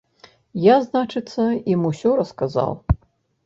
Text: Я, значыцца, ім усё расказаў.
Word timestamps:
Я, 0.63 0.77
значыцца, 0.87 1.47
ім 1.77 1.87
усё 1.93 2.17
расказаў. 2.23 2.73